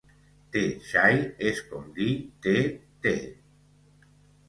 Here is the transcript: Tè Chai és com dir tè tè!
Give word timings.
Tè 0.55 0.63
Chai 0.91 1.19
és 1.51 1.61
com 1.69 1.85
dir 2.01 2.09
tè 2.49 2.57
tè! 3.07 3.17